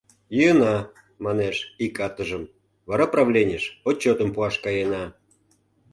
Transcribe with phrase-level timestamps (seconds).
[0.37, 0.75] —Йӱына,
[1.23, 1.55] манеш,
[1.85, 2.43] ик атыжым,
[2.89, 5.03] вара правленьыш отчётым пуаш каена.